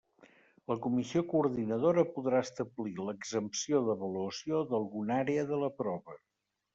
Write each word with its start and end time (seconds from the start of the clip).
La 0.71 0.75
Comissió 0.85 1.21
Coordinadora 1.33 2.05
podrà 2.15 2.39
establir 2.45 2.95
l'exempció 3.09 3.81
d'avaluació 3.89 4.63
d'alguna 4.73 5.19
àrea 5.25 5.45
de 5.53 5.61
la 5.65 5.71
prova. 5.83 6.17